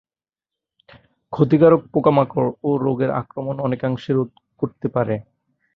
[1.33, 5.15] ক্ষতিকারক পোকামাকড় ও রোগের আক্রমণ অনেকাংশে রোধ করতে পারে।